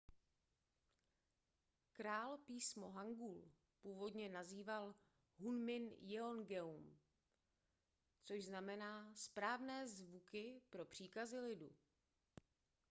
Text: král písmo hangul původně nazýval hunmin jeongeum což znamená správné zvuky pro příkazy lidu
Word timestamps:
král 1.93 2.37
písmo 2.37 2.91
hangul 2.91 3.51
původně 3.81 4.29
nazýval 4.29 4.95
hunmin 5.37 5.91
jeongeum 5.99 6.97
což 8.23 8.45
znamená 8.45 9.13
správné 9.15 9.87
zvuky 9.87 10.61
pro 10.69 10.85
příkazy 10.85 11.39
lidu 11.39 11.75